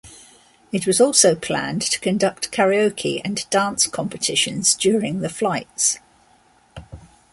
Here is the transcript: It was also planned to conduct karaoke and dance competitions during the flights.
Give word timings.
It 0.71 0.87
was 0.87 0.99
also 0.99 1.35
planned 1.35 1.83
to 1.83 1.99
conduct 1.99 2.51
karaoke 2.51 3.21
and 3.23 3.47
dance 3.51 3.85
competitions 3.85 4.73
during 4.73 5.19
the 5.19 5.29
flights. 5.29 5.99